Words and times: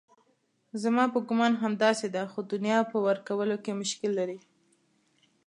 زما 0.83 1.05
په 1.13 1.19
ګومان 1.27 1.53
همداسې 1.63 2.07
ده 2.15 2.23
خو 2.31 2.39
دنیا 2.53 2.79
په 2.91 2.97
ورکولو 3.07 3.55
کې 3.63 3.79
مشکل 3.81 4.11
لري. 4.19 4.39